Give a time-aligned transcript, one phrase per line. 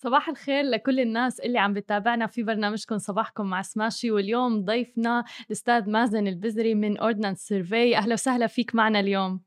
[0.00, 4.10] صباح الخير لكل الناس اللي عم بتابعنا في برنامجكم صباحكم مع سماشي.
[4.10, 9.40] واليوم ضيفنا الأستاذ مازن البزري من Ordnance Survey أهلا وسهلا فيك معنا اليوم.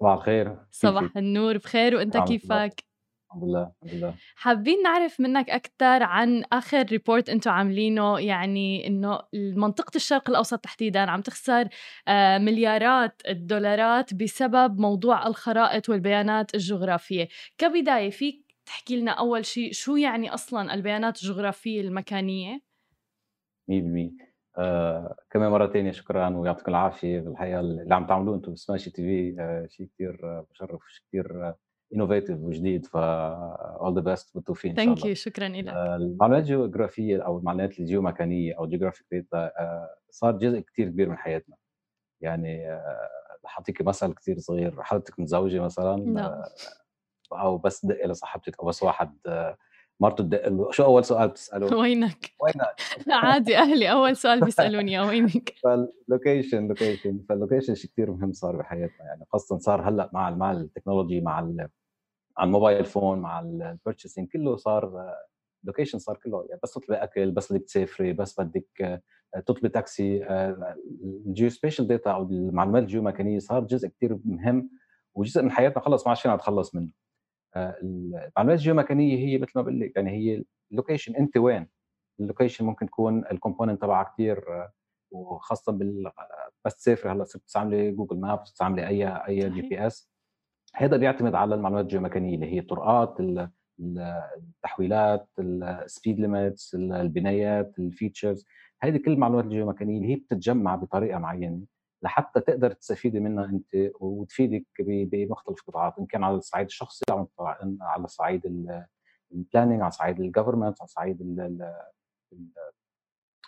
[0.00, 0.56] صباح الخير.
[0.70, 1.56] صباح النور.
[1.56, 1.96] بخير.
[1.96, 2.84] وأنت كيفك؟
[3.30, 3.72] الحمد لله.
[3.82, 4.14] الحمد لله.
[4.36, 11.00] حابين نعرف منك أكثر عن آخر report أنتم عاملينه يعني إنه منطقة الشرق الأوسط تحديدا
[11.00, 11.68] عم تخسر
[12.08, 17.28] آه، مليارات الدولارات بسبب موضوع الخرائط والبيانات الجغرافية.
[17.58, 22.60] كبداية فيك تحكي لنا أول شيء شو يعني أصلا البيانات الجغرافية المكانية؟
[23.70, 24.10] 100%
[24.58, 29.40] آه كمان مرة تانية شكرا ويعطيكم العافية بالحقيقة اللي عم تعملوه أنتم بسماشي تي في.
[29.42, 31.54] آه شيء كثير آه مشرف شيء كثير
[31.94, 32.86] innovative وجديد.
[32.86, 34.96] ف all the best بالتوفيق إن شاء الله.
[34.96, 40.38] ثانك يو شكرا لك آه المعلومات الجغرافية أو المعلومات الجيومكانية أو جيوغرافيك داتا آه صار
[40.38, 41.56] جزء كثير كبير من حياتنا.
[42.20, 43.08] يعني آه
[43.44, 46.42] حاعطيكي مثل كثير صغير حضرتك متزوجة مثلا نعم.
[47.32, 49.16] أو بس دق لصاحبتك أو بس واحد
[50.00, 52.80] مرته تدق له شو أول سؤال بتساله؟ وينك؟ وينك؟
[53.24, 58.56] عادي أهلي أول سؤال بيسألوني وينك؟ فال location location فال location شيء كثير مهم صار
[58.56, 61.40] بحياتنا يعني خاصة صار هلأ مع مع ال technology مع
[62.38, 65.14] مع ال mobile phone مع ال purchasing كله صار
[65.64, 69.02] location صار كله يعني بس تطلبي أكل بس بدك تسافري بس بدك
[69.46, 70.26] تطلبي تاكسي
[71.26, 74.70] ال geospatial data أو المعلومات الجيومكانيه صار جزء كثير مهم
[75.14, 76.92] وجزء من حياتنا خلص ما عشان نتخلص منه
[77.82, 81.66] المعلومات الجيومكانيه هي مثل ما بقول لك يعني هي ال location انت وين؟
[82.20, 84.44] ال location ممكن تكون ال component تبعها كثير
[85.10, 86.10] وخاصة بال
[86.64, 90.10] بس تسافري هلأ صرت تستعملي Google Maps تستعملي أي أي GPS
[90.74, 93.16] هذا بيعتمد على المعلومات الجيومكانيه اللي هي الطرقات
[93.80, 98.46] التحويلات ال speed limits البنايات ال features
[98.82, 101.60] هذه كل المعلومات الجيومكانيه اللي هي بتتجمع بطريقة معينة.
[102.02, 107.04] لحتى تقدر تستفيدي منها أنت وتفيدك بمختلف القطاعات إن كان على الصعيد الشخصي
[107.80, 108.46] على صعيد
[109.32, 111.22] ال planning على صعيد ال government على صعيد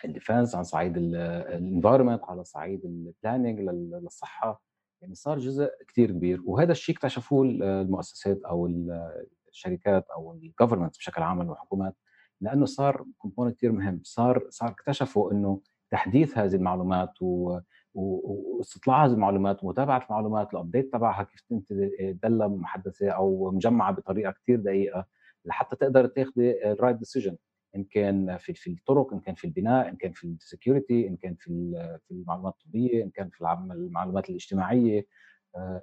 [0.05, 4.61] ال defense على صعيد ال environment على صعيد ال planning للصحة.
[5.01, 6.41] يعني صار جزء كثير كبير.
[6.45, 8.67] وهذا الشيء اكتشفوه المؤسسات أو
[9.47, 11.95] الشركات أو ال government بشكل عام والحكومات
[12.41, 14.01] لأنه صار component كثير مهم.
[14.03, 17.59] صار صار اكتشفوا إنه تحديث هذه المعلومات و
[17.93, 21.73] واستطلاع هذه المعلومات ومتابعه المعلومات ال update تبعها كيف انت
[22.23, 25.05] دله محدثه أو مجمعة بطريقة كثير دقيقة
[25.45, 27.37] لحتى تقدر تاخذي ال right decision
[27.75, 31.17] إن كان في في الطرق إن كان في البناء إن كان في ال security إن
[31.17, 31.71] كان في
[32.07, 33.41] في المعلومات الطبية إن كان في
[33.71, 35.07] المعلومات الاجتماعية.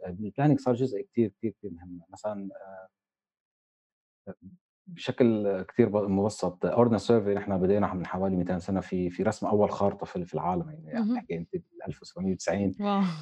[0.06, 2.48] ال planning صار جزء كثير كثير كثير مهم مثلا
[4.88, 6.66] بشكل كثير مبسط.
[6.66, 10.70] Ordnance Survey نحن بدينا من حوالي 200 سنة في في رسم أول خارطة في العالم
[10.70, 11.48] يعني نحكي انت
[11.88, 12.74] 1790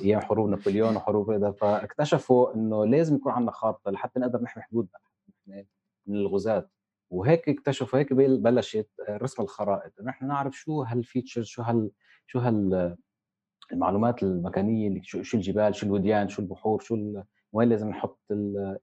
[0.03, 4.99] أيام حروب نابليون وحروب هذا فاكتشفوا إنه لازم يكون عندنا خارطة لحتى نقدر نحمي حدودنا
[6.07, 6.69] من الغزاة.
[7.11, 9.93] وهيك اكتشفوا هيك بلشت رسم الخرائط.
[10.03, 11.91] نحن نعرف شو هال features شو هال
[12.27, 12.97] شو هال
[13.73, 17.23] المعلومات المكانية شو الجبال شو الوديان شو البحور شو
[17.57, 18.21] وين لازم نحط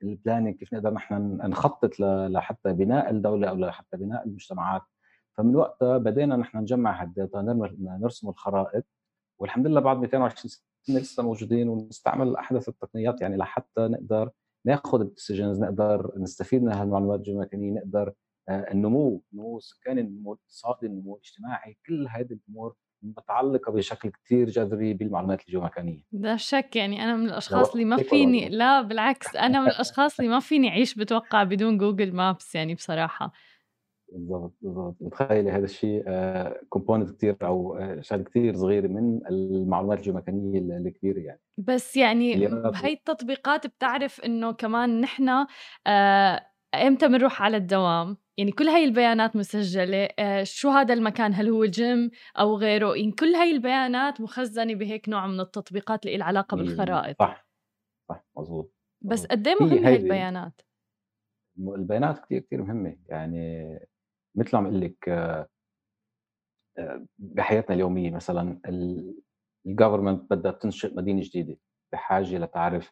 [0.04, 4.82] ال planning كيف نقدر نحن نخطط لحتى بناء الدولة أو لحتى بناء المجتمعات.
[5.38, 7.42] فمن وقتها بدينا نحن نجمع هال data
[8.02, 8.86] نرسم الخرائط
[9.40, 10.52] والحمد لله بعد 220
[10.82, 14.30] سنة لسه موجودين ونستعمل أحدث التقنيات يعني لحتى نقدر
[14.66, 18.14] ناخذ ال decisions نقدر نستفيد من هالمعلومات الجيومكانيه نقدر
[18.50, 24.94] آه، النمو النمو السكاني النمو الاقتصادي النمو الاجتماعي كل هذه الأمور متعلقة بشكل كثير جذري
[24.94, 29.68] بالمعلومات الجيومكانيه لا شك يعني أنا من الأشخاص اللي ما فيني لا بالعكس أنا من
[29.68, 33.32] الأشخاص اللي ما فيني أعيش بتوقع بدون Google Maps يعني بصراحة.
[34.14, 34.96] بالضبط بالضبط.
[35.02, 36.04] متخيلي هذا الشيء
[36.70, 41.40] component آه، كثير أو آه، شغلة كثير صغيرة من المعلومات الجيومكانية الكبيرة يعني.
[41.58, 45.46] بس يعني هي التطبيقات بتعرف إنه كمان نحن
[45.88, 50.08] آه إمتى بنروح على الدوام؟ يعني كل هاي البيانات مسجلة.
[50.20, 55.10] آه شو هذا المكان؟ هل هو الجيم أو غيره؟ يعني كل هاي البيانات مخزنة بهيك
[55.10, 57.16] نوع من التطبيقات اللي علاقة بالخرائط.
[57.20, 57.48] صح.
[58.10, 60.62] صح مزبوط بس قد إيه مهمة هاي البيانات؟
[61.60, 62.98] البيانات كثير كثير مهمة.
[63.08, 63.80] يعني
[64.36, 65.48] مثل ما عم لك آه،
[66.78, 68.60] آه، بحياتنا اليومية مثلا
[69.68, 71.58] الجفرمنت بدها تنشئ مدينة جديدة
[71.94, 72.92] بحاجة لتعرف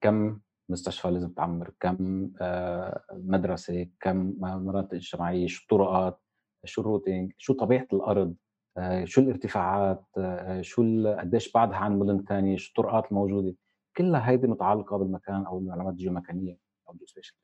[0.00, 6.20] كم مستشفى لازم تعمر كم آه، مدرسة كم مناطق اجتماعية شو الطرقات
[6.64, 8.34] شو ال routing شو طبيعة الأرض
[8.76, 10.82] آه، شو الارتفاعات آه، شو
[11.18, 13.54] قديش بعدها عن مدن ثانية شو الطرقات الموجودة.
[13.96, 17.36] كلها هيدي متعلقة بالمكان أو المعلومات الجيومكانية أو ال geospatial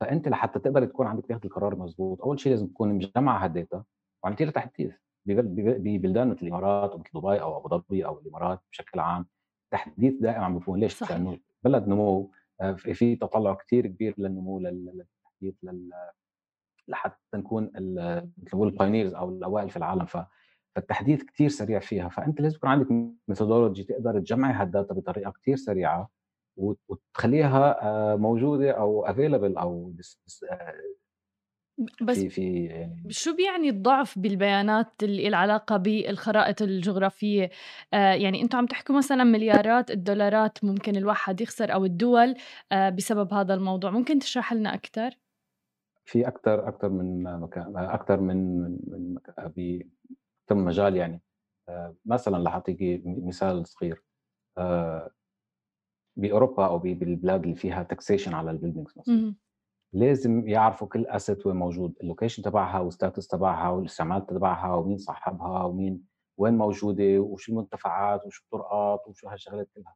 [0.00, 3.84] فأنت لحتى تقدر تكون عندك تاخذ القرار مضبوط أول شيء لازم تكون مجمع هال data
[4.24, 4.94] وعملتي تحديث
[5.26, 9.26] ببلدان مثل الإمارات ومثل دبي أو أبو ظبي أو الإمارات بشكل عام.
[9.72, 12.30] تحديث دائم عم بيكون ليش؟ لأنه بلد نمو
[12.60, 15.90] آه، في تطلع كثير كبير للنمو التحديث لل
[16.88, 17.70] لحتى نكون
[18.54, 20.06] نقول ال pioneers أو الأوائل في العالم.
[20.06, 20.16] ف
[20.76, 22.08] فالتحديث كثير سريع فيها.
[22.08, 22.86] فأنت لازم يكون عندك
[23.28, 26.10] methodology تقدر تجمعي هال data بطريقة كثير سريعة
[26.56, 29.94] وتخليها آه، موجودة أو available أو
[30.50, 30.74] آه،
[32.02, 37.50] بس في في يعني شو بيعني الضعف بالبيانات اللي العلاقة بالخرائط الجغرافية؟
[37.94, 42.34] آه يعني أنتم عم تحكوا مثلا مليارات الدولارات ممكن الواحد يخسر أو الدول
[42.72, 43.90] آه بسبب هذا الموضوع.
[43.90, 45.10] ممكن تشرح لنا أكثر
[46.04, 51.22] في أكثر أكثر من مكان أكثر من من بكم مجال يعني.
[51.68, 54.02] آه مثلا رح أعطيكي مثال صغير.
[54.58, 55.10] آه
[56.16, 59.34] بأوروبا أو بالبلاد اللي فيها taxation على ال buildings مثلا.
[59.92, 64.98] لازم يعرفوا كل asset وين موجود ال location تبعها وال status تبعها والاستعمال تبعها ومين
[64.98, 66.04] صاحبها ومين
[66.38, 69.94] وين موجودة وشو المنتفعات وشو الطرقات وشو هالشغلات كلها.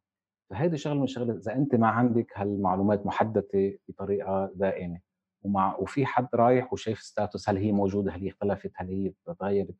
[0.51, 5.01] فهيدي شغلة من الشغلات إذا أنت ما عندك هالمعلومات محددة بطريقة دائمة
[5.43, 9.75] ومع وفي حد رايح وشايف status هل هي موجودة هل هي اختلفت هل هي تغيرت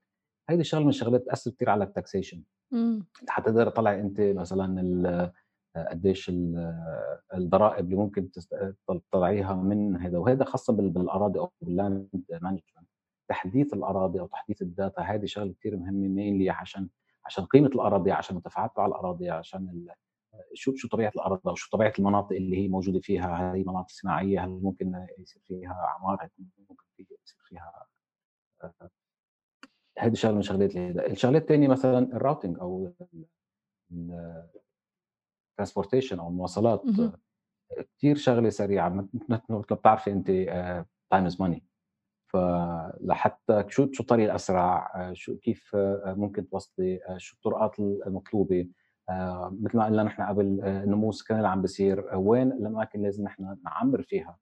[0.49, 2.43] هيدي شغلة من الشغلات تاثر كثير على ال taxation
[3.29, 5.33] حتى تقدر تطلع أنت مثلا
[5.77, 6.33] قديش
[7.35, 8.31] الضرائب اللي ممكن
[8.89, 12.89] تطلعيها من هذا وهذا خاصة بالأراضي أو بال land management
[13.29, 16.89] تحديث الأراضي أو تحديث ال data هذه شغلة كثير مهمة mainly عشان
[17.27, 19.87] عشان قيمة الأراضي عشان المنتفعات على الأراضي عشان
[20.55, 23.91] شو شو طبيعة الأرض أو شو طبيعة المناطق اللي هي موجودة فيها هل هي مناطق
[23.91, 26.29] صناعية هل ممكن يصير فيها إعمار
[26.71, 27.87] ممكن يصير فيها
[29.99, 30.77] هذه شغلة من الشغلات
[31.11, 32.93] الشغلات الثانية مثلا ال routing أو
[35.57, 36.83] transportation أو المواصلات
[37.97, 40.27] كثير شغلة سريعة مثل بتعرفي أنت
[41.11, 41.65] time is money
[42.35, 48.69] فلحتى شو شو الطريق الأسرع آه، شو كيف آه، ممكن توصلي آه، شو الطرقات المطلوبة
[49.61, 54.03] مثل ما قلنا نحن قبل النمو السكاني اللي عم بيصير وين الأماكن لازم نحن نعمر
[54.03, 54.39] فيها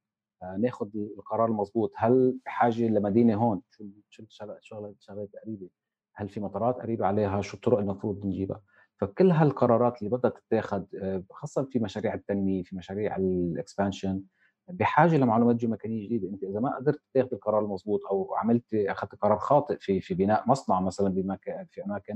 [0.59, 0.88] ناخذ
[1.19, 1.93] القرار المضبوط.
[1.97, 4.25] هل بحاجه لمدينة هون؟ شو شو
[4.61, 5.69] شغلة قريبة؟
[6.14, 8.62] هل في مطارات قريبة عليها؟ شو الطرق المفروض نجيبها؟
[9.00, 14.22] فكل هالقرارات اللي بدها تتاخذ آه، خاصة في مشاريع التنمية في مشاريع ال expansion
[14.68, 16.28] بحاجة لمعلومات جيوميكانية جديدة.
[16.28, 20.48] أنت إذا ما قدرت تاخذ القرار المضبوط أو عملت اخذت قرار خاطئ في في بناء
[20.48, 22.14] مصنع مثلا بمكان في أماكن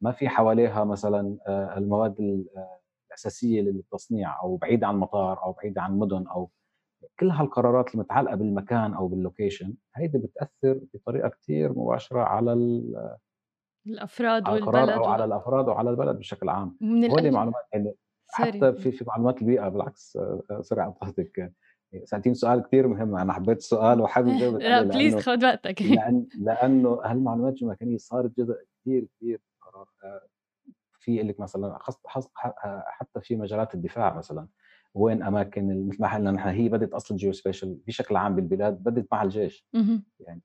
[0.00, 2.20] ما في حواليها مثلا آه، المواد
[2.56, 2.78] آه،
[3.08, 6.50] الأساسية للتصنيع أو بعيده عن المطار أو بعيده عن مدن أو
[7.20, 12.82] كل هالقرارات المتعلقة بالمكان أو باللوكيشن هيدي بتأثر بطريقة كثير مباشرة على
[13.86, 16.76] الأفراد على والبلد أو على الأفراد وعلى البلد بشكل عام.
[16.80, 17.94] من معلومات يعني
[18.28, 20.18] حتى في في معلومات البيئه بالعكس
[20.60, 21.52] sorry على قصدك.
[22.04, 25.82] سألتيني سؤال كثير مهم أنا حبيت السؤال وحابب جاوب لا please خذ وقتك.
[25.98, 29.40] لأن لأنه هالمعلومات الجيومكانية صارت جزء كثير كثير
[31.00, 31.78] في لك مثلا
[32.86, 34.48] حتى في مجالات الدفاع مثلا.
[34.94, 39.22] وين أماكن مثل ما حكينا نحن هي بدت أصلا geospatial بشكل عام بالبلاد بدت مع
[39.22, 39.66] الجيش.
[40.20, 40.42] يعني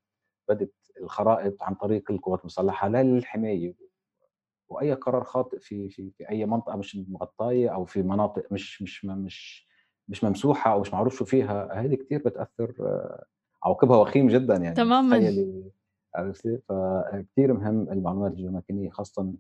[0.50, 3.76] بدت الخرائط عن طريق القوات المسلحة للحماية
[4.70, 9.06] وأي قرار خاطئ في في في أي منطقة مش مغطاية أو في مناطق مش مش
[9.06, 9.68] مش
[10.08, 12.74] مش ممسوحة أو مش معروف شو فيها هذه كثير بتأثر
[13.64, 15.18] عواقبها وخيم جدا يعني تماما.
[16.16, 19.34] عرفتي فكثير مهم المعلومات الجيومكانيه خاصه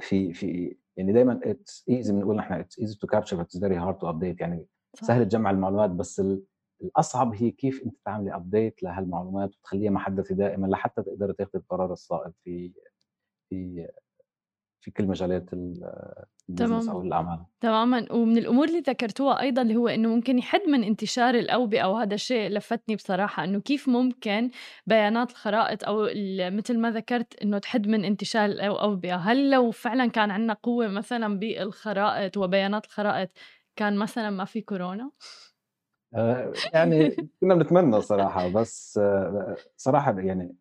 [0.00, 3.98] في في يعني دائما it's easy بنقول نحن it's easy to capture it's very hard
[3.98, 6.22] to update يعني سهل تجمع المعلومات بس
[6.84, 12.32] الأصعب هي كيف أنت تعملي update لهالمعلومات وتخليها محدثه دائما لحتى تقدري تاخذي القرار الصائب
[12.44, 12.72] في
[13.48, 13.88] في
[14.80, 15.52] في كل مجالات
[16.48, 17.44] البزنس أو الأعمال.
[17.60, 18.12] تماما.
[18.12, 22.48] ومن الأمور اللي ذكرتوها أيضا اللي هو إنه ممكن يحد من انتشار الأوبئة وهذا الشيء
[22.50, 24.50] لفتني بصراحة إنه كيف ممكن
[24.86, 26.08] بيانات الخرائط أو
[26.50, 29.16] مثل ما ذكرت إنه تحد من انتشار الأوبئة.
[29.16, 33.28] هل لو فعلا كان عندنا قوة مثلا بالخرائط وبيانات الخرائط
[33.76, 35.10] كان مثلا ما في كورونا؟
[36.72, 40.56] يعني كنا بنتمنى صراحة بس آه، صراحة يعني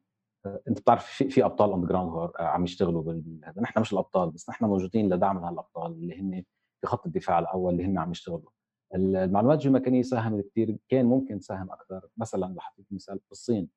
[0.45, 4.49] آه، أنت بتعرف في في أبطال on ground عم يشتغلوا بهذا نحن مش الأبطال بس
[4.49, 6.43] نحن موجودين لدعم هالأبطال اللي هن
[6.81, 8.49] في خط الدفاع الأول اللي هن عم يشتغلوا.
[8.95, 12.07] المعلومات الجيومكانية ساهمت كثير كان ممكن تساهم أكثر.
[12.17, 13.69] مثلا اعطيك مثال في الصين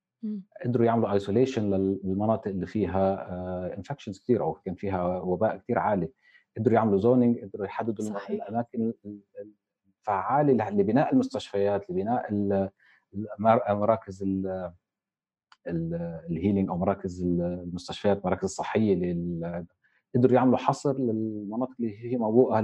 [0.64, 3.28] قدروا يعملوا isolation للمناطق اللي فيها
[3.76, 6.08] infections كثير أو كان فيها وباء كثير عالي.
[6.56, 8.42] قدروا يعملوا zoning قدروا يحددوا صحيح.
[8.42, 8.92] الأماكن
[10.06, 12.32] فعاله لبناء المستشفيات لبناء
[13.68, 14.24] مراكز
[15.66, 19.16] الهيلينج أو مراكز المستشفيات مراكز الصحية
[20.14, 22.56] قدروا يعملوا حصر للمناطق اللي هي موبوءه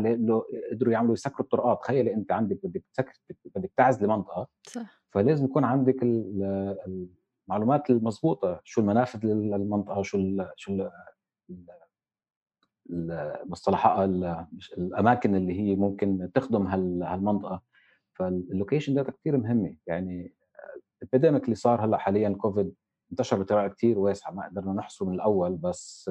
[0.72, 1.80] قدروا يعملوا يسكروا الطرقات.
[1.80, 3.12] تخيلي أنت عندك بدك تسكر
[3.54, 5.02] بدك تعزلي منطقه صح.
[5.11, 10.90] فلازم يكون عندك المعلومات المضبوطة شو المنافذ للمنطقة شو ال شو ال
[12.91, 14.09] المصطلحات
[14.79, 17.62] الأماكن اللي هي ممكن تخدم هالمنطقة.
[18.12, 19.77] فال location data كثير مهمة.
[19.87, 20.35] يعني
[21.02, 22.75] ال epidemic اللي صار هلأ حاليا كوفيد
[23.11, 24.31] انتشر بطريقة كثير واسعة.
[24.31, 26.11] ما قدرنا نحصره من الأول بس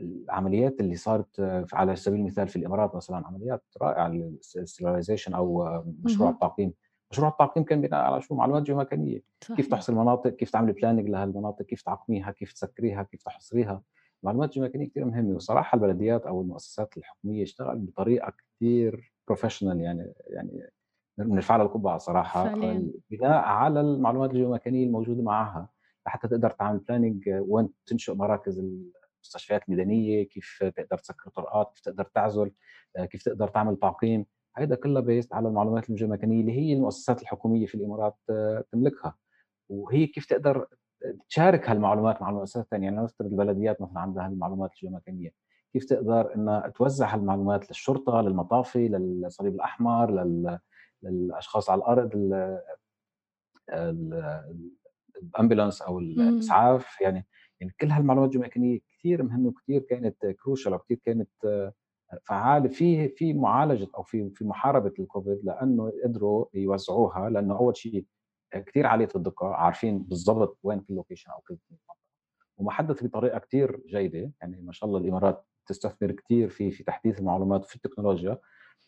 [0.00, 1.40] العمليات اللي صارت
[1.72, 6.72] على سبيل المثال في الإمارات مثلا عمليات رائعة لل sterilization أو مشروع التعقيم.
[7.12, 9.56] مشروع التعقيم كان بناء على شو؟ معلومات جيومكانية صحيح.
[9.56, 13.82] كيف تحصي المناطق؟ كيف تعملي planning لهالمناطق؟ كيف تعقميها؟ كيف تسكريها؟ كيف تحصريها؟
[14.22, 20.70] معلومات جيومكانية كثير مهمة وصراحة البلديات أو المؤسسات الحكومية اشتغلت بطريقة كثير professional يعني يعني
[21.18, 22.54] بنرفع لها القبعة صراحة
[23.10, 25.68] بناء على المعلومات الجيومكانية الموجودة معها
[26.06, 28.58] لحتى تقدر تعمل planning وين تنشئ مراكز
[29.18, 32.52] المستشفيات المدنيه كيف تقدر تسكر طرقات كيف تقدر تعزل
[33.10, 34.26] كيف تقدر تعمل تعقيم.
[34.56, 38.16] هيدا كلها based على المعلومات الجيومكانية اللي هي المؤسسات الحكومية في الإمارات
[38.72, 39.16] تملكها.
[39.68, 40.66] وهي كيف تقدر
[41.28, 42.84] تشارك هالمعلومات مع المؤسسات الثانية.
[42.88, 45.30] يعني نفترض البلديات مثلا عندها هالمعلومات الجيومكانية
[45.72, 50.58] كيف تقدر انها توزع هالمعلومات للشرطة للمطافي للصليب الأحمر لل...
[51.02, 52.32] للأشخاص على الأرض
[55.22, 57.26] ال ambulance أو الإسعاف؟ يعني
[57.60, 61.30] يعني كل هالمعلومات الجيومكانية كثير مهمة وكثير كانت crucial وكثير كانت
[62.24, 68.04] فعالة في في معالجة أو في في محاربة الكوفيد لأنه قدروا يوزعوها لأنه أول شيء
[68.52, 71.56] كثير عالية الدقة عارفين بالضبط وين كل location أو كل
[72.56, 77.64] ومحدث بطريقة كثير جيدة يعني ما شاء الله الإمارات تستثمر كثير في في تحديث المعلومات
[77.64, 78.38] وفي التكنولوجيا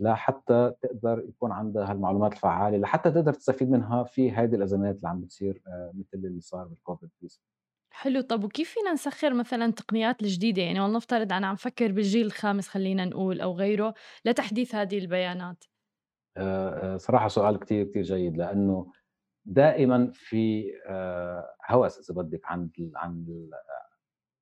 [0.01, 5.21] لحتى تقدر يكون عندها المعلومات الفعالة لحتى تقدر تستفيد منها في هذه الأزمات اللي عم
[5.21, 7.11] بتصير آه، مثل اللي صار بالكوفيد
[7.93, 8.21] حلو.
[8.21, 13.05] طب وكيف فينا نسخر مثلا التقنيات الجديدة؟ يعني ولنفترض أنا عم فكر بالجيل الخامس خلينا
[13.05, 15.65] نقول أو غيره لتحديث هذه البيانات.
[16.37, 18.93] آه، آه، صراحة سؤال كتير كتير جيد لأنه
[19.45, 20.73] دائما في
[21.71, 23.51] هوس إذا بدك عند عند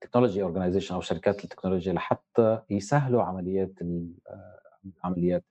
[0.03, 3.73] ال technology organization أو شركات التكنولوجيا لحتى يسهلوا عمليات
[5.05, 5.45] عمليات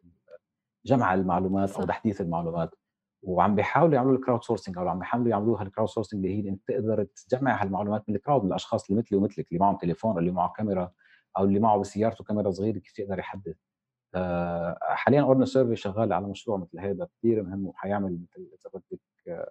[0.86, 1.80] جمع المعلومات صح.
[1.80, 2.76] أو تحديث المعلومات
[3.22, 6.50] وعم بيحاولوا يعملوا ال crowd sourcing أو عم بيحاولوا يعملوها ال crowd sourcing اللي هي
[6.50, 10.18] إنت تقدر تجمع هالمعلومات من ال crowd من الأشخاص اللي مثلي ومثلك اللي معهم تليفون
[10.18, 10.92] اللي معه كاميرا
[11.38, 13.69] أو اللي معه بسيارته كاميرا صغيرة كيف يقدر يحدث آه،
[14.82, 19.50] حاليا Ordnance Survey شغال على مشروع مثل هذا كثير مهم وحيعمل مثل إذا بدك آه،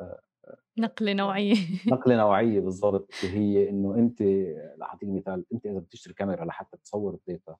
[0.00, 0.20] آه،
[0.78, 1.54] نقلة نوعية.
[1.86, 4.22] نقلة نوعية بالضبط هي إنه أنت
[4.78, 7.56] لأعطيك مثال أنت إذا بتشتري كاميرا لحتى تصور ال data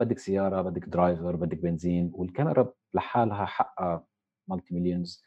[0.00, 4.06] بدك سيارة بدك driver بدك بنزين والكاميرا لحالها حقها
[4.48, 5.22] multi millions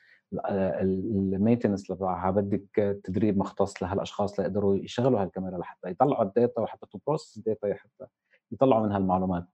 [0.52, 6.86] ال maintenance تبعها بدك تدريب مختص لهالأشخاص ليقدروا يشغلوا هالكاميرا لحتى يطلعوا ال data وحتى
[6.92, 8.06] ت process ال data حتى
[8.52, 9.46] يطلعوا منها المعلومات.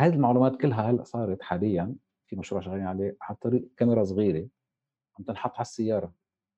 [0.00, 1.94] هذه المعلومات كلها هلأ صارت حاليا
[2.26, 4.48] في مشروع شغالين عليه عن طريق كاميرا صغيرة
[5.18, 6.12] عم تنحط على السيارة.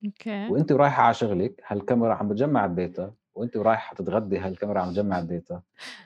[0.04, 0.48] أوكي.
[0.48, 5.18] وأنت رايحه على شغلك هالكاميرا عم بتجمع ال data وأنت رايحه تتغدي هالكاميرا عم تجمع
[5.18, 5.62] ال data.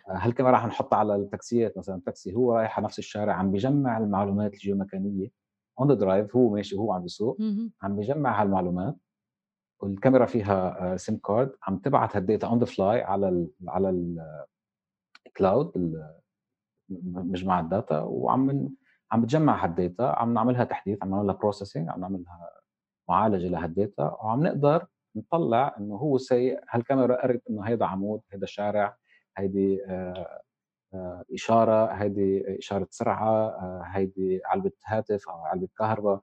[0.09, 4.55] هالكاميرا عم نحطها على التاكسيات مثلا التاكسي هو رايح على نفس الشارع عم بيجمع المعلومات
[4.55, 5.29] الجيومكانية
[5.81, 7.39] on the drive هو ماشي هو عم بيسوق
[7.83, 8.97] عم بيجمع هالمعلومات.
[9.81, 13.91] والكاميرا فيها SIM card عم تبعت هال data on the fly على ال على
[15.27, 15.73] ال cloud
[16.89, 18.71] مجمع ال data وعم
[19.13, 22.51] عم بتجمع هال data عم نعملها تحديث عم نعملها processing عم نعملها
[23.09, 28.47] معالجه لهال data وعم نقدر نطلع انه هو سايق هالكاميرا قرب انه هيدا عمود هيدا
[28.47, 28.97] شارع
[29.37, 29.81] هيدي
[31.35, 33.51] اشاره هيدي اشاره سرعه
[33.83, 36.21] هيدي علبه هاتف أو علبه كهرباء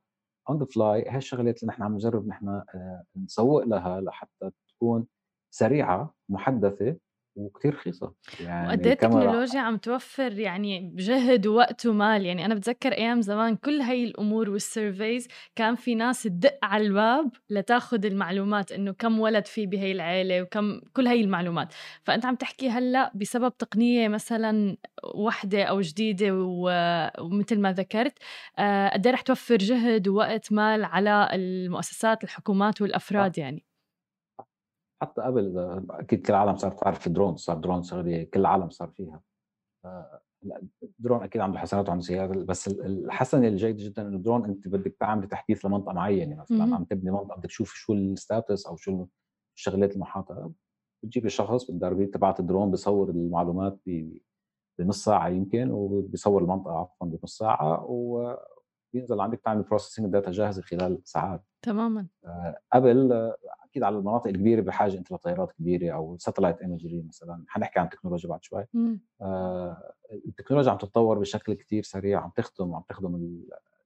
[0.49, 2.63] on the fly هي الشغلات اللي نحن عم نجرب نحن
[3.15, 5.05] نسوق لها لحتى تكون
[5.53, 6.95] سريعه محدثه
[7.35, 8.13] وكثير رخيصة.
[8.39, 12.25] يعني وقد إيه التكنولوجيا عم توفر يعني جهد ووقت ومال.
[12.25, 17.31] يعني أنا بتذكر أيام زمان كل هاي الأمور والسيرفيز كان في ناس تدق على الباب
[17.49, 21.73] لتاخذ المعلومات إنه كم ولد في بهي العيلة وكم كل هاي المعلومات.
[22.03, 24.77] فأنت عم تحكي هلأ بسبب تقنية مثلا
[25.15, 28.13] وحدة أو جديدة ومثل ما ذكرت
[28.59, 33.72] آه، قد إيه رح توفر جهد ووقت مال على المؤسسات الحكومات والأفراد يعني؟
[35.03, 35.57] حتى قبل
[35.89, 39.21] أكيد كل العالم صارت تعرف الدرون صار درون شغله كل العالم صار فيها.
[40.83, 45.27] الدرون أكيد عنده حسنات وعنده سيئات بس الحسنه الجيده جدا إنه الدرون أنت بدك تعمل
[45.27, 49.05] تحديث لمنطقة معينة مثلا عم تبني منطقة بدك تشوف شو ال status أو شو
[49.57, 50.51] الشغلات المحاطة
[51.03, 53.79] بتجيب الشخص بالدربي تبعت الدرون بصور المعلومات
[54.79, 57.85] بنص ساعة يمكن وبيصور المنطقة عفوا بنص ساعة
[58.93, 61.43] وبينزل عندك تعمل processing ال data جاهزة خلال ساعات.
[61.61, 62.07] تماما.
[62.25, 63.11] آه، قبل
[63.63, 67.45] أكيد على المناطق الكبيرة بحاجة أنت لطيارات كبيرة أو satellite imagery مثلا.
[67.47, 68.65] حنحكي عن التكنولوجيا بعد شوي.
[69.21, 73.39] آه التكنولوجيا عم تتطور بشكل كثير سريع عم تخدم عم تخدم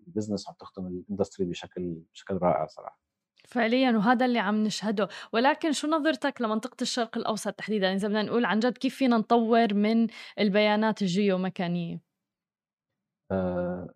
[0.08, 3.00] ال business عم تخدم ال industry بشكل بشكل رائع صراحة.
[3.48, 5.08] فعليا وهذا اللي عم نشهده.
[5.34, 9.74] ولكن شو نظرتك لمنطقة الشرق الأوسط تحديدا؟ إذا بدنا نقول عن جد كيف فينا نطور
[9.74, 10.08] من
[10.40, 12.02] البيانات الجيومكانية
[13.32, 13.94] أه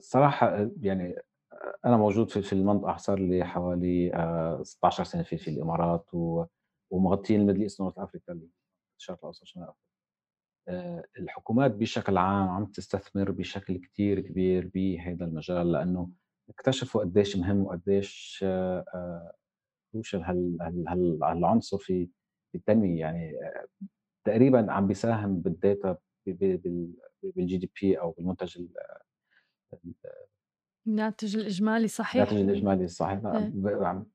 [0.00, 1.16] صراحة يعني
[1.84, 4.12] أنا موجود في المنطقة صار لي حوالي
[4.62, 6.06] 16 سنة في في الإمارات
[6.90, 8.40] ومغطيين ال Middle East North Africa
[8.98, 16.10] الشرق الأوسط شمال افريقيا الحكومات بشكل عام عم تستثمر بشكل كتير كبير بهذا المجال لأنه
[16.48, 18.44] اكتشفوا قديش مهم وقديش
[19.92, 20.22] crucial
[21.22, 22.08] هالعنصر في
[22.54, 23.00] التنمية.
[23.00, 23.32] يعني
[24.26, 25.96] تقريبا عم بيساهم بال
[27.22, 28.66] data بال GDP أو بالمنتج
[30.86, 32.22] الناتج الإجمالي صحيح.
[32.30, 33.24] الناتج الإجمالي صحيح.
[33.26, 33.86] إيه.
[33.86, 34.06] عم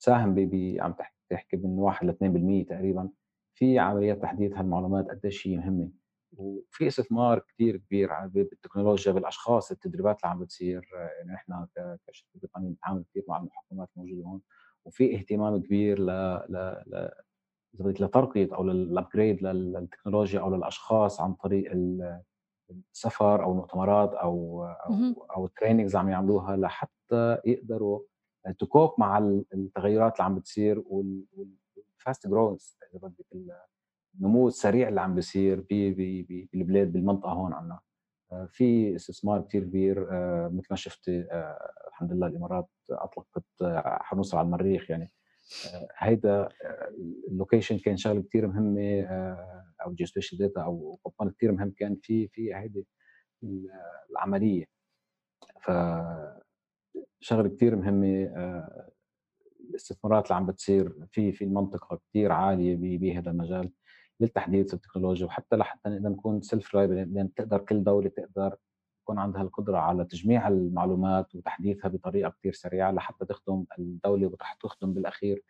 [0.00, 0.34] تساهم
[0.80, 0.94] عم
[1.30, 3.10] تحكي من 1 ل 2% تقريبا.
[3.54, 5.90] في عمليات تحديث هالمعلومات قديش هي مهمة؟
[6.36, 10.88] وفي استثمار كثير كبير بالتكنولوجيا بالأشخاص التدريبات اللي عم بتصير.
[11.18, 11.68] يعني إحنا
[12.06, 14.40] كشركة بريطانية بنتعامل كثير مع الحكومات الموجودة هون.
[14.84, 16.06] وفي اهتمام كبير ل
[16.48, 17.10] ل ل
[18.04, 21.72] لترقية أو لل upgrade للتكنولوجيا أو للأشخاص عن طريق
[22.92, 28.00] السفر أو المؤتمرات أو أو أو ال trainings عم يعملوها لحتى يقدروا
[28.58, 29.18] ت cope مع
[29.54, 33.26] التغيرات اللي عم بتصير وال fast growth إذا بدك
[34.14, 37.80] النمو السريع اللي عم بيصير بالبلاد بالمنطقة هون عنا.
[38.32, 43.44] آه، في استثمار كثير كبير آه، مثل ما شفت آه، الحمد لله الإمارات أطلقت
[44.00, 45.12] حنوصل على المريخ يعني.
[45.96, 46.48] هيدا
[47.28, 49.02] ال location كان شغلة كثير مهمة
[49.84, 52.86] أو geospatial data أو component كثير مهم كان في في هيدي
[54.10, 54.64] العملية.
[55.60, 55.70] ف
[57.20, 58.30] شغلة كثير مهمة
[59.70, 63.72] الاستثمارات اللي عم بتصير في في المنطقة كثير عالية بهذا المجال
[64.20, 68.56] للتحديث التكنولوجيا وحتى لحتى نقدر نكون self لأن تقدر كل دولة تقدر
[69.02, 74.94] يكون عندها القدرة على تجميع المعلومات وتحديثها بطريقة كثير سريعة لحتى تخدم الدولة وتخدم تخدم
[74.94, 75.42] بالأخير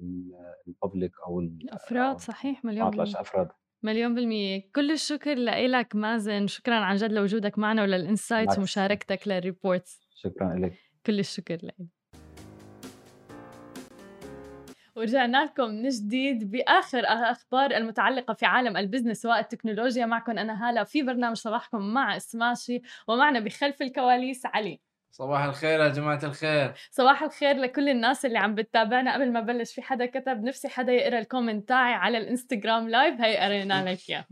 [0.00, 3.20] ال public أو الافراد صحيح مليون بالمية.
[3.20, 3.48] أفراد.
[3.82, 4.70] مليون بالمية.
[4.74, 6.46] كل الشكر لك مازن.
[6.46, 10.74] شكرا عن جد لوجودك معنا ولل insights ومشاركتك لل reports شكرا لك
[11.06, 11.76] كل الشكر لك
[14.96, 20.84] ورجعنا لكم من جديد بآخر الأخبار المتعلقة في عالم ال business والتكنولوجيا معكم أنا هالة
[20.84, 24.80] في برنامج صباحكم مع إسماشي ومعنا بخلف الكواليس علي.
[25.10, 26.74] صباح الخير يا جماعة الخير.
[26.90, 29.14] صباح الخير لكل الناس اللي عم بتتابعنا.
[29.14, 33.20] قبل ما بلش في حدا كتب نفسي حدا يقرأ ال comment تاعي على الإنستغرام live
[33.20, 34.24] هي قرينا لك إياه.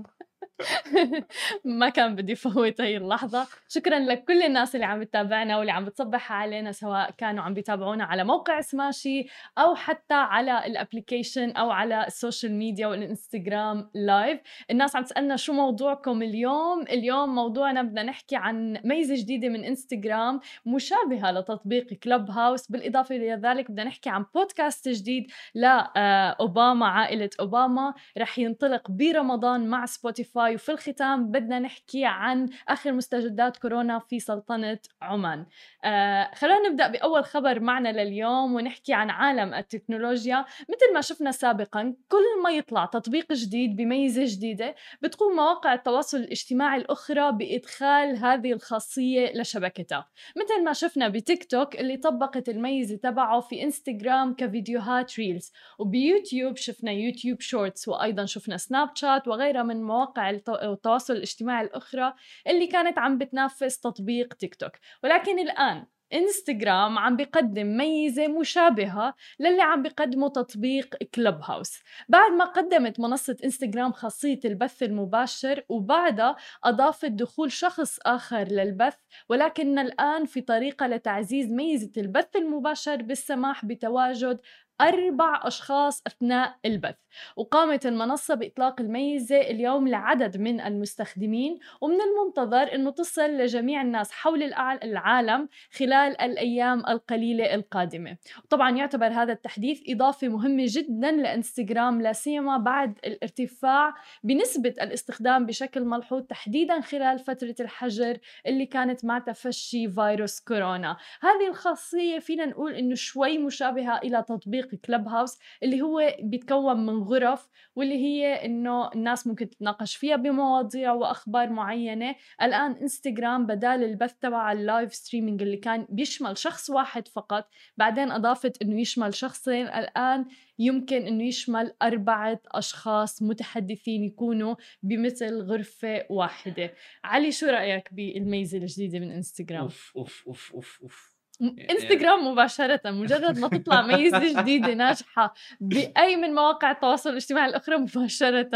[1.64, 3.46] ما كان بدي فوت هي اللحظة.
[3.68, 8.24] شكرا لكل الناس اللي عم تتابعنا واللي عم بتصبح علينا سواء كانوا عم بيتابعونا على
[8.24, 9.26] موقع سماشي
[9.58, 14.40] أو حتى على ال application أو على ال social media والإنستغرام live.
[14.70, 20.40] الناس عم تسألنا شو موضوعكم اليوم؟ اليوم موضوعنا بدنا نحكي عن ميزة جديدة من إنستغرام
[20.66, 22.70] مشابهة لتطبيق كلوب هاوس.
[22.70, 27.94] بالإضافة إلى ذلك بدنا نحكي عن بودكاست جديد لأوباما عائلة أوباما.
[28.18, 30.41] رح ينطلق برمضان مع سبوتيفاي.
[30.50, 35.46] وفي الختام بدنا نحكي عن آخر مستجدات كورونا في سلطنة عمان.
[35.84, 40.44] آه خلونا نبدأ بأول خبر معنا لليوم ونحكي عن عالم التكنولوجيا.
[40.68, 46.80] مثل ما شفنا سابقا كل ما يطلع تطبيق جديد بميزة جديدة بتقوم مواقع التواصل الاجتماعي
[46.80, 50.08] الأخرى بإدخال هذه الخاصية لشبكتها.
[50.36, 55.52] مثل ما شفنا بتيك توك اللي طبقت الميزة تبعه في إنستغرام كفيديوهات ريلز.
[55.78, 62.14] وبيوتيوب شفنا يوتيوب شورتس وأيضا شفنا سناب شات وغيرها من مواقع التواصل الاجتماعي الأخرى
[62.46, 64.72] اللي كانت عم بتنافس تطبيق تيك توك.
[65.04, 71.78] ولكن الآن إنستغرام عم بيقدم ميزة مشابهة للي عم بيقدمه تطبيق كلوب هاوس.
[72.08, 78.96] بعد ما قدمت منصة إنستغرام خاصية البث المباشر وبعدها أضافت دخول شخص آخر للبث
[79.28, 84.40] ولكن الآن في طريقة لتعزيز ميزة البث المباشر بالسماح بتواجد
[84.80, 86.94] أربع أشخاص أثناء البث
[87.36, 94.42] وقامت المنصة بإطلاق الميزة اليوم لعدد من المستخدمين ومن المنتظر أنه تصل لجميع الناس حول
[94.82, 98.16] العالم خلال الأيام القليلة القادمة.
[98.50, 105.84] طبعا يعتبر هذا التحديث إضافة مهمة جدا لإنستغرام لا سيما بعد الارتفاع بنسبة الاستخدام بشكل
[105.84, 110.96] ملحوظ تحديدا خلال فترة الحجر اللي كانت مع تفشي فيروس كورونا.
[111.20, 117.02] هذه الخاصية فينا نقول أنه شوي مشابهة إلى تطبيق كلب هاوس اللي هو بيتكون من
[117.02, 122.14] غرف واللي هي إنه الناس ممكن تتناقش فيها بمواضيع وأخبار معينة.
[122.42, 128.10] الآن انستغرام بدال البث تبع ال live streaming اللي كان بيشمل شخص واحد فقط بعدين
[128.10, 129.66] أضافت إنه يشمل شخصين.
[129.66, 130.26] الآن
[130.58, 136.74] يمكن إنه يشمل أربعة أشخاص متحدثين يكونوا بمثل غرفة واحدة.
[137.04, 141.11] علي شو رأيك بالميزة الجديدة من انستغرام أوف أوف أوف أوف, أوف.
[141.40, 148.50] انستغرام مباشرة مجرد ما تطلع ميزة جديدة ناجحة بأي من مواقع التواصل الاجتماعي الأخرى مباشرة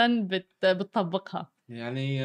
[0.62, 1.52] بتطبقها.
[1.68, 2.24] يعني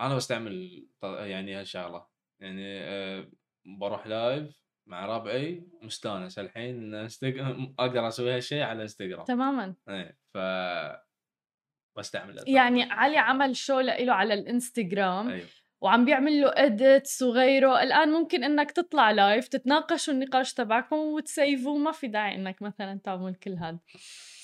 [0.00, 2.06] أنا بستعمل يعني هالشغلة.
[2.40, 2.82] يعني
[3.80, 6.38] بروح live مع ربعي مستانس.
[6.38, 9.24] الحين انستغرام أقدر أسوي هالشيء على إنستغرام.
[9.24, 9.74] تماما.
[9.88, 10.38] إيه ف
[11.98, 15.28] بستعمل يعني علي عمل show له على الإنستغرام.
[15.28, 15.48] أيوه.
[15.84, 17.82] وعم بيعمل له edits وغيره.
[17.82, 21.78] الآن ممكن إنك تطلع live تتناقشوا النقاش تبعكم وتسيفوا.
[21.78, 23.78] ما في داعي إنك مثلا تعمل كل هذا.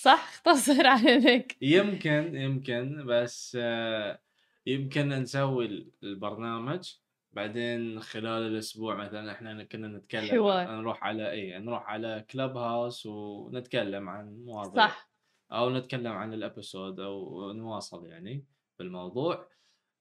[0.01, 1.57] صح؟ اختصر عليك.
[1.63, 3.05] يمكن يمكن.
[3.07, 4.21] بس آه،
[4.67, 6.95] يمكن نسوي البرنامج.
[7.33, 10.31] بعدين خلال الأسبوع مثلا إحنا كنا نتكلم.
[10.31, 10.71] حوار.
[10.71, 14.87] نروح على اي نروح على كلب هاوس ونتكلم عن مواضيع.
[14.87, 15.11] صح.
[15.53, 18.45] أو نتكلم عن ال episode أو نواصل يعني
[18.77, 19.49] في الموضوع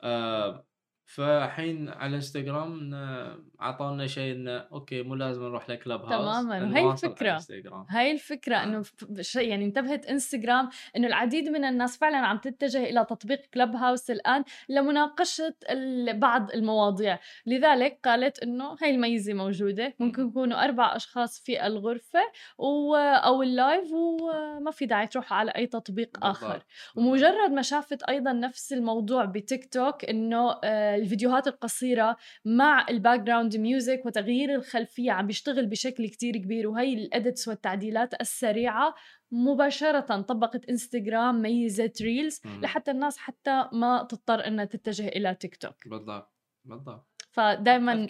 [0.04, 0.69] آه
[1.10, 2.94] فالحين على إنستغرام
[3.62, 6.78] اعطونا شيء انه okay مو لازم نروح لكلب هاوس تماما.
[6.78, 7.40] هاي الفكرة.
[7.90, 8.64] هاي الفكرة آه.
[8.64, 8.84] إنه
[9.36, 14.44] يعني انتبهت إنستغرام إنه العديد من الناس فعلا عم تتجه إلى تطبيق كلب هاوس الآن
[14.70, 15.56] لمناقشة
[16.14, 17.20] بعض المواضيع.
[17.46, 19.94] لذلك قالت إنه هاي الميزة موجودة.
[20.00, 22.20] ممكن يكونوا أربع أشخاص في الغرفة
[22.58, 22.96] و...
[22.96, 26.64] أو ال live وما في داعي تروحوا على أي تطبيق آخر.
[26.96, 33.58] ومجرد ما شافت أيضا نفس الموضوع بتيك توك إنه آه، الفيديوهات القصيرة مع ال background
[33.58, 38.96] music وتغيير الخلفية عم بيشتغل بشكل كتير كبير وهي ال edits والتعديلات السريعة
[39.32, 45.88] مباشرة طبقت انستغرام ميزة ريلز لحتى الناس حتى ما تضطر إنها تتجه إلى تيك توك
[45.88, 46.34] بالضبط
[46.66, 47.09] بالضبط.
[47.32, 48.08] فدائما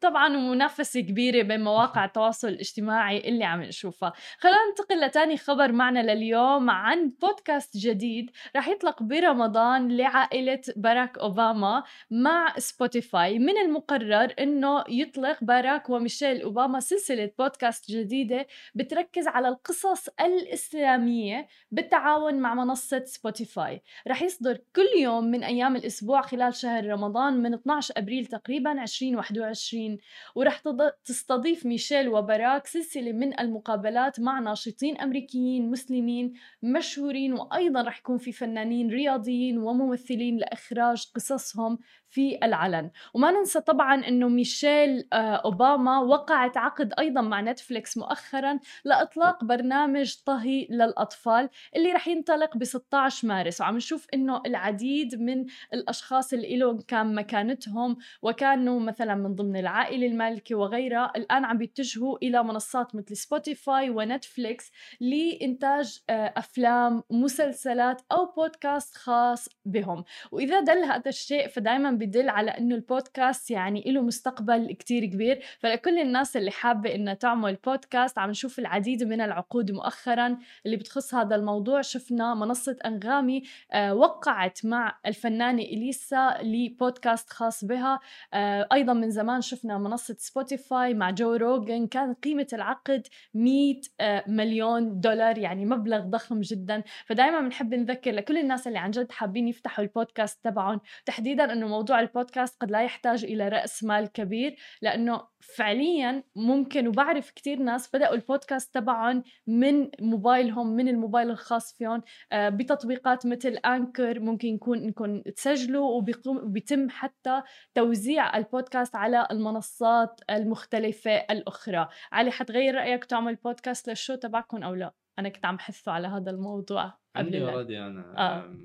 [0.00, 4.12] طبعا منافسة كبيرة بين مواقع التواصل الاجتماعي اللي عم نشوفها.
[4.38, 11.82] خلينا ننتقل لتاني خبر معنا لليوم عن بودكاست جديد رح يطلق برمضان لعائلة باراك أوباما
[12.10, 13.38] مع سبوتيفاي.
[13.38, 22.34] من المقرر إنه يطلق باراك وميشيل أوباما سلسلة بودكاست جديدة بتركز على القصص الإسلامية بالتعاون
[22.34, 23.82] مع منصة سبوتيفاي.
[24.08, 28.82] رح يصدر كل يوم من أيام الأسبوع خلال شهر رمضان من 12 أبريل تقريبا تقريبا
[28.82, 29.98] 2021
[30.34, 30.62] ورح
[31.04, 38.32] تستضيف ميشيل وبراك سلسلة من المقابلات مع ناشطين أمريكيين مسلمين مشهورين وأيضا رح يكون في
[38.32, 41.78] فنانين رياضيين وممثلين لإخراج قصصهم
[42.14, 42.90] في العلن.
[43.14, 50.14] وما ننسى طبعا إنه ميشيل آه، أوباما وقعت عقد أيضا مع نتفليكس مؤخرا لإطلاق برنامج
[50.26, 53.60] طهي للأطفال اللي رح ينطلق ب 16 مارس.
[53.60, 60.06] وعم نشوف إنه العديد من الأشخاص اللي لهم كان مكانتهم وكانوا مثلا من ضمن العائلة
[60.06, 68.32] المالكة وغيرها الآن عم بيتجهوا إلى منصات مثل سبوتيفاي ونتفليكس لإنتاج آه، أفلام مسلسلات أو
[68.36, 70.04] بودكاست خاص بهم.
[70.32, 75.40] وإذا دل هذا الشيء فدائما بدل على إنه البودكاست يعني له مستقبل كتير كبير.
[75.58, 81.14] فلكل الناس اللي حابة انها تعمل بودكاست عم نشوف العديد من العقود مؤخرا اللي بتخص
[81.14, 81.80] هذا الموضوع.
[81.80, 88.00] شفنا منصة أنغامي آه وقعت مع الفنانة إليسا لبودكاست خاص بها.
[88.34, 94.24] آه أيضا من زمان شفنا منصة سبوتيفاي مع جو روجن كان قيمة العقد 100 آه
[94.26, 96.82] مليون دولار يعني مبلغ ضخم جدا.
[97.06, 101.93] فدائما بنحب نذكر لكل الناس اللي عن جد حابين يفتحوا البودكاست تبعهم تحديدا إنه موضوع
[102.00, 105.20] البودكاست قد لا يحتاج إلى رأس مال كبير لأنه
[105.56, 112.02] فعليا ممكن وبعرف كتير ناس بدأوا البودكاست تبعهم من موبايلهم من الموبايل الخاص فيهم
[112.32, 117.42] آه، بتطبيقات مثل Anchor ممكن يكون إنكم تسجلوا وبيتم حتى
[117.74, 121.88] توزيع البودكاست على المنصات المختلفة الأخرى.
[122.12, 126.08] علي حتغير رأيك تعمل بودكاست لل show تبعكم أو لا؟ أنا كنت عم حثه على
[126.08, 126.84] هذا الموضوع
[127.16, 128.56] قبل عندي already أنا آه.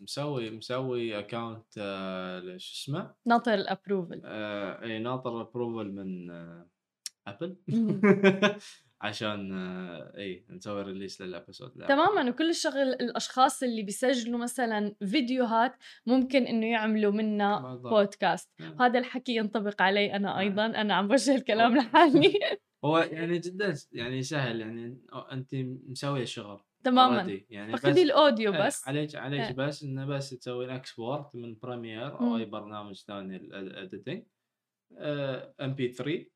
[0.00, 6.68] مسوي مسوي account آه شو اسمه؟ ناطر الابروفل آه إي ناطر ال approval من آه
[7.26, 7.56] ابل
[9.00, 12.30] عشان آه إي نسوي release لل episode تماما.
[12.30, 15.74] وكل الشغل الأشخاص اللي بيسجلوا مثلا فيديوهات
[16.06, 18.50] ممكن إنه يعملوا منها بودكاست.
[18.80, 20.38] هذا الحكي ينطبق علي أنا.
[20.38, 20.66] أيضا.
[20.66, 22.38] أنا عم بوجه الكلام لحالي.
[22.84, 24.60] هو يعني جدا يعني سهل.
[24.60, 25.00] يعني
[25.32, 25.54] انت
[25.88, 26.60] مسوية شغل.
[26.90, 27.40] تماما.
[27.50, 28.88] يعني فخذي ال audio إيه، بس.
[28.88, 29.52] عليك عليك إيه.
[29.52, 34.22] بس إنه بس تسوي export من Premiere أو أي برنامج ثاني ال editing
[35.60, 36.26] MP 3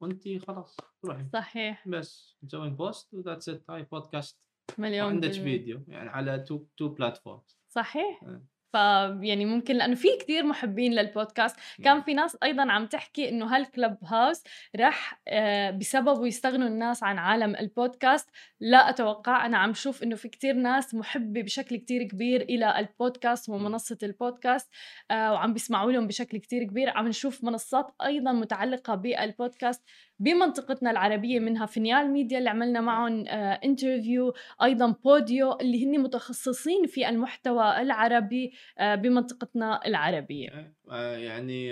[0.00, 1.88] وأنت خلاص تروحي صحيح.
[1.88, 4.42] بس تسوين post و that's it هاي بودكاست
[4.78, 8.24] مليون عندك فيديو يعني على two two platform صحيح.
[8.24, 8.42] آه.
[8.72, 11.56] فيعني ممكن لأنه في كثير محبين للبودكاست.
[11.84, 12.02] كان.
[12.02, 14.42] في ناس أيضا عم تحكي إنه هال Clubhouse
[14.76, 18.30] رح آه، بسببه يستغنوا الناس عن عالم البودكاست.
[18.60, 23.48] لا أتوقع أنا عم شوف إنه في كثير ناس محبة بشكل كثير كبير إلى البودكاست
[23.48, 24.68] ومنصة البودكاست
[25.10, 26.90] آه، وعم بيسمعوا لهم بشكل كثير كبير.
[26.90, 29.82] عم نشوف منصات أيضا متعلقة بالبودكاست.
[30.18, 36.86] بمنطقتنا العربية منها Finyal Media اللي عملنا معهم interview آه، أيضا Podeo اللي هن متخصصين
[36.86, 41.70] في المحتوى العربي آه، بمنطقتنا العربية آه، يعني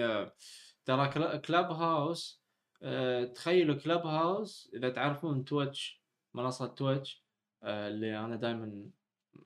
[0.85, 2.47] ترى Clubhouse
[3.35, 6.03] تخيلوا Clubhouse إذا تعرفون Twitch
[6.35, 7.25] منصة Twitch
[7.65, 8.91] اللي أنا دائما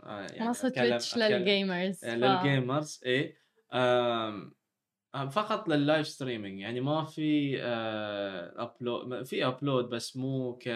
[0.03, 2.05] يعني منصة Twitch لل gamers.
[2.05, 3.37] لل gamers اي
[5.31, 10.68] فقط لل live streaming يعني ما في upload في upload بس مو ك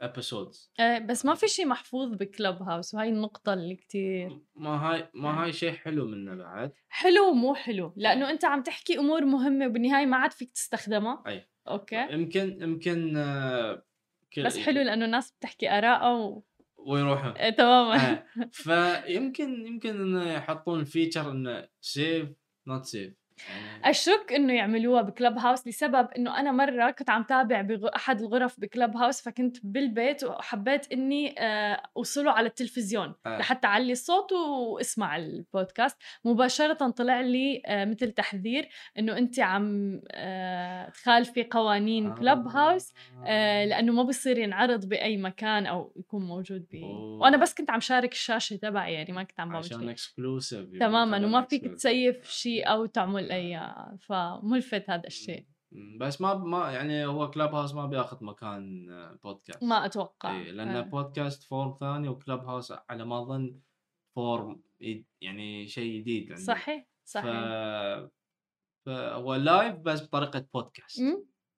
[0.00, 5.08] episodes آه بس ما في شيء محفوظ ب Clubhouse وهي النقطة اللي كتير ما هاي
[5.14, 6.72] ما هاي شيء حلو منه بعد.
[6.88, 7.92] حلو ومو حلو.
[7.96, 11.22] لأنه أنت عم تحكي أمور مهمة وبالنهاية ما عاد فيك تستخدمها.
[11.26, 11.48] أي.
[11.68, 12.06] okay.
[12.10, 13.82] يمكن يمكن آه
[14.44, 16.44] بس حلو لأنه الناس بتحكي آرائها و...
[16.78, 18.12] ويروحوا إيه تماما.
[18.12, 18.24] آه.
[19.06, 22.28] فيمكن يمكن إنه يحطون feature إنه save
[22.66, 23.14] not save
[23.84, 28.96] اشك إنه يعملوها ب Clubhouse لسبب إنه أنا مرة كنت عم تابع باحد الغرف ب
[28.96, 33.38] Clubhouse فكنت بالبيت وحبيت إني آه، أوصله على التلفزيون آه.
[33.38, 38.68] لحتى أعلي الصوت وأسمع البودكاست مباشرة طلع لي آه، مثل تحذير
[38.98, 42.92] إنه أنت عم آه، تخالفي قوانين Clubhouse
[43.66, 46.84] لأنه ما بصير ينعرض بأي مكان أو يكون موجود ب
[47.20, 51.26] وأنا بس كنت عم شارك الشاشة تبعي يعني ما كنت عم بعمل عشان exclusive تماما
[51.26, 53.60] وما فيك ت save شيء أو تعمل اي
[53.98, 55.46] فملفت هذا الشيء
[56.00, 58.86] بس ما ما يعني هو Clubhouse ما بياخذ مكان
[59.24, 60.80] بودكاست ما أتوقع إيه لأن آه.
[60.80, 63.60] بودكاست form ثاني و Clubhouse على ما أظن
[64.16, 64.62] form
[65.20, 66.42] يعني شيء جديد عندي.
[66.42, 68.16] صحيح صحيح ف...
[68.86, 71.00] فهو live بس بطريقة بودكاست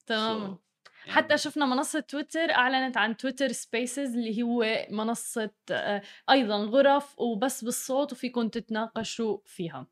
[0.09, 0.13] so.
[0.13, 0.59] يعني
[1.09, 7.65] حتى شفنا منصة تويتر أعلنت عن Twitter Spaces اللي هو منصة آه، أيضا غرف وبس
[7.65, 9.87] بالصوت وفيكم تتناقشوا فيها.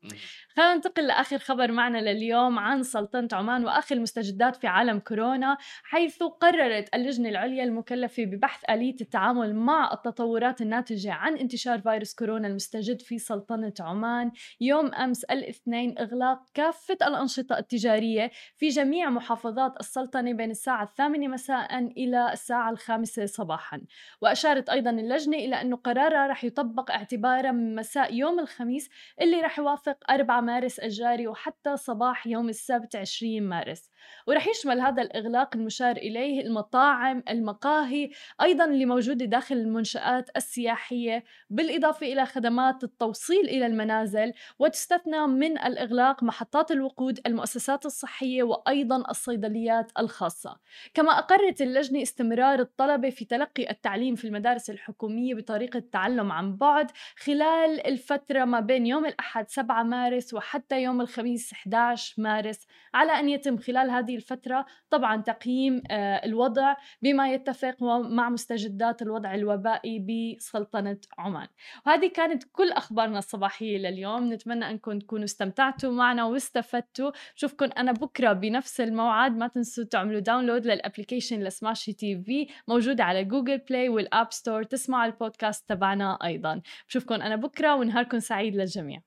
[0.55, 6.23] خلينا ننتقل لآخر خبر معنا لليوم عن سلطنة عمان وآخر المستجدات في عالم كورونا حيث
[6.23, 13.01] قررت اللجنة العليا المكلفة ببحث آلية التعامل مع التطورات الناتجة عن انتشار فيروس كورونا المستجد
[13.01, 14.31] في سلطنة عمان.
[14.61, 21.79] يوم أمس الاثنين إغلاق كافة الأنشطة التجارية في جميع محافظات السلطنة بين الساعة الثامنة مساء
[21.79, 23.81] إلى الساعة الخامسة صباحا.
[24.21, 28.89] وأشارت أيضا اللجنة إلى أنه قرارها رح يطبق اعتبارا من مساء يوم الخميس
[29.21, 33.89] اللي رح يوافق 4 مارس الجاري وحتى صباح يوم السبت 20 مارس.
[34.27, 38.09] ورح يشمل هذا الإغلاق المشار إليه المطاعم المقاهي
[38.41, 46.23] أيضا اللي موجودة داخل المنشآت السياحية بالإضافة إلى خدمات التوصيل إلى المنازل وتستثنى من الإغلاق
[46.23, 50.57] محطات الوقود المؤسسات الصحية وأيضا الصيدليات الخاصة.
[50.93, 56.91] كما أقرت اللجنة استمرار الطلبة في تلقي التعليم في المدارس الحكومية بطريقة تعلم عن بعد
[57.17, 63.29] خلال الفترة ما بين يوم الأحد 7 مارس وحتى يوم الخميس 11 مارس على أن
[63.29, 70.97] يتم خلال هذه الفترة طبعا تقييم آه، الوضع بما يتفق مع مستجدات الوضع الوبائي بسلطنة
[71.17, 71.47] عمان.
[71.85, 74.33] وهذه كانت كل أخبارنا الصباحية لليوم.
[74.33, 77.11] نتمنى أنكم تكونوا استمتعتوا معنا واستفدتوا.
[77.35, 79.37] شوفكم أنا بكرة بنفس الموعد.
[79.37, 84.63] ما تنسوا تعملوا download لل application لسماشي TV موجودة على Google Play وال App Store
[84.63, 86.61] تسمعوا البودكاست تبعنا أيضا.
[86.89, 89.06] بشوفكم أنا بكرة ونهاركم سعيد للجميع.